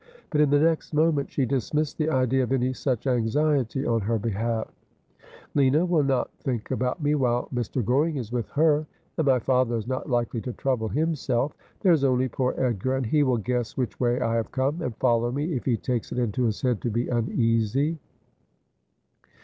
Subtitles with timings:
[0.31, 4.17] But in the next moment she dismissed the idea of any such anxiety on her
[4.17, 4.67] behalf.'
[5.53, 7.85] Lina will not think about me while Mr.
[7.85, 8.87] Goring is with her;
[9.19, 11.53] and my father is not likely to trouble himself.
[11.81, 14.97] There is only poor Edgar, and he will guess which way I have come, and
[14.97, 17.99] follow me if he takes it into his head to be uneasy.'